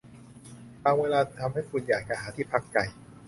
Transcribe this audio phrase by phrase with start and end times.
[0.83, 2.77] บางเวลาทำให้คุณอยากจะหาที่พักใจ